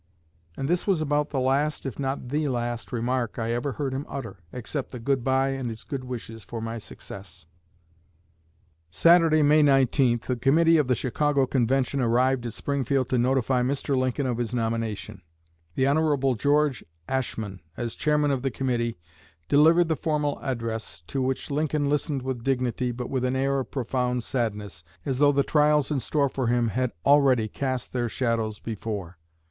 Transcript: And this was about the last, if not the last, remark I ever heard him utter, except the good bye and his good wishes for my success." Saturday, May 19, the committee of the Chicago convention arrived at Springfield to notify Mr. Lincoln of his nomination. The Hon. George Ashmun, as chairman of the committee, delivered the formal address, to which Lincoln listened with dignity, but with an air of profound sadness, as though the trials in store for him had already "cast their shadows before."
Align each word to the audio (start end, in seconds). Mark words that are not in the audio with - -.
And 0.57 0.67
this 0.67 0.87
was 0.87 0.99
about 0.99 1.29
the 1.29 1.39
last, 1.39 1.85
if 1.85 1.99
not 1.99 2.29
the 2.29 2.47
last, 2.47 2.91
remark 2.91 3.37
I 3.37 3.51
ever 3.53 3.73
heard 3.73 3.93
him 3.93 4.07
utter, 4.09 4.39
except 4.51 4.91
the 4.91 4.97
good 4.99 5.23
bye 5.23 5.49
and 5.49 5.69
his 5.69 5.83
good 5.83 6.03
wishes 6.03 6.43
for 6.43 6.59
my 6.59 6.79
success." 6.79 7.45
Saturday, 8.89 9.43
May 9.43 9.61
19, 9.61 10.21
the 10.25 10.35
committee 10.37 10.79
of 10.79 10.87
the 10.87 10.95
Chicago 10.95 11.45
convention 11.45 12.01
arrived 12.01 12.47
at 12.47 12.53
Springfield 12.53 13.09
to 13.09 13.19
notify 13.19 13.61
Mr. 13.61 13.95
Lincoln 13.95 14.25
of 14.25 14.39
his 14.39 14.55
nomination. 14.55 15.21
The 15.75 15.85
Hon. 15.85 16.35
George 16.35 16.83
Ashmun, 17.07 17.59
as 17.77 17.93
chairman 17.93 18.31
of 18.31 18.41
the 18.41 18.49
committee, 18.49 18.97
delivered 19.47 19.87
the 19.87 19.95
formal 19.95 20.39
address, 20.41 21.01
to 21.01 21.21
which 21.21 21.51
Lincoln 21.51 21.87
listened 21.91 22.23
with 22.23 22.43
dignity, 22.43 22.91
but 22.91 23.11
with 23.11 23.23
an 23.23 23.35
air 23.35 23.59
of 23.59 23.69
profound 23.69 24.23
sadness, 24.23 24.83
as 25.05 25.19
though 25.19 25.31
the 25.31 25.43
trials 25.43 25.91
in 25.91 25.99
store 25.99 26.27
for 26.27 26.47
him 26.47 26.69
had 26.69 26.91
already 27.05 27.47
"cast 27.47 27.93
their 27.93 28.09
shadows 28.09 28.57
before." 28.59 29.19